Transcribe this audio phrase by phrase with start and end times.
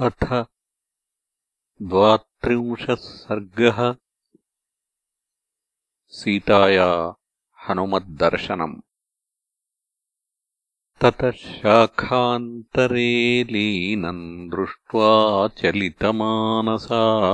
[0.00, 0.46] अथ
[1.82, 3.96] द्वात्रिंशः सर्गः
[6.08, 7.14] सीताया
[7.68, 8.80] हनुमद्दर्शनम्।
[11.00, 17.24] ततः शाखान्तरे लीनम् दृष्ट्वा चलितमानसा।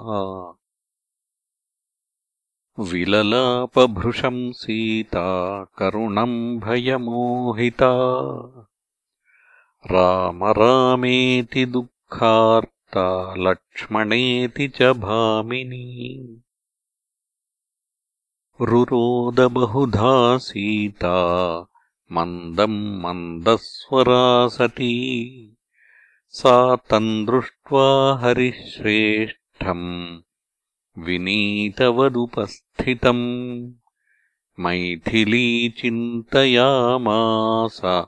[2.79, 7.93] विललापभृशम् सीता करुणम् भयमोहिता।
[9.91, 16.41] राम रामेति दुःखार्ता लक्ष्मणेति च भामिनी
[18.61, 21.67] रुरोदबहुधा सीता
[22.11, 25.55] मन्दम् मन्दस्वरा सती
[26.27, 30.19] सा तम् दृष्ट्वा हरिश्रेष्ठम्।
[30.97, 33.71] विनीतवदुपस्थितम्।
[34.59, 38.07] मैथिली चिन्तयामास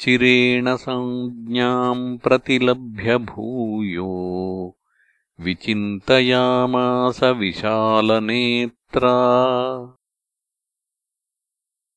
[0.00, 4.76] चिरेण संज्ञाम् प्रतिलभ्य भूयो।
[5.40, 9.16] विचिन्तयामास विशालनेत्रा।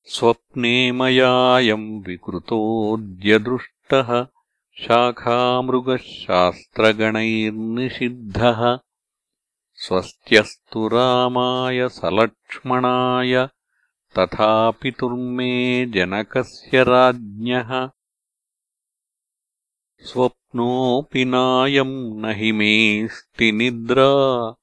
[0.06, 4.28] स्वप्ने मयायम् विकृतोऽद्यदृष्टः
[4.78, 8.80] शाखामृगः शास्त्रगणैर्निषिद्धः
[9.76, 13.48] स्वस्त्यस्तु रामाय सलक्ष्मणाय
[14.20, 17.90] तथा पितुर्मे जनकस्य राज्ञः।
[20.00, 24.56] स्वप्नोऽपि नायम् न हि मेऽस्ति निद्रा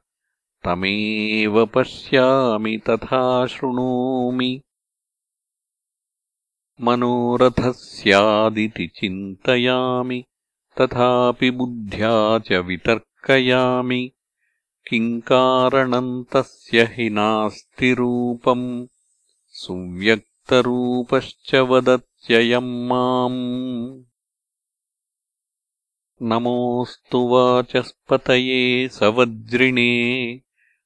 [0.65, 4.61] तमेव पश्यामि तथा शृणोमि।
[6.81, 10.25] मनोरथः स्यादिति चिन्तयामि
[10.81, 14.13] तथापि बुद्ध्या च वितर्कयामि।
[14.89, 18.87] किम् कारणम् तस्य हि नास्ति रूपम्
[19.49, 24.08] सुव्यक्तरूपश्च वदत्ययम् माम्
[26.23, 29.91] नमोऽस्तु वाचस्पतये सवज्रिणे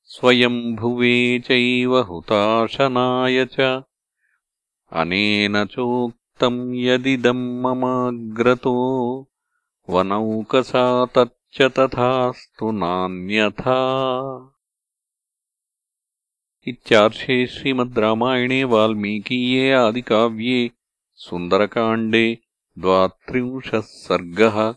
[0.05, 3.61] स्वयम्भुवे चैव हुताशनाय च।
[4.93, 8.75] अनेन चोक्तम् यदिदम् ममाग्रतो
[9.91, 13.79] वनौकसा तच्च तथास्तु नान्यथा।
[16.67, 20.71] इत्यार्षे श्रीमद् रामायणे वाल्मीकीये आदिकाव्ये
[21.15, 22.39] सुन्दरकाण्डे
[22.79, 24.75] द्वात्रिंशः सर्गः